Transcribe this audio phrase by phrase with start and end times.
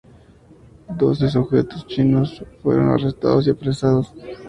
[0.97, 4.11] Doce sujetos chinos fueron arrestados y apresados.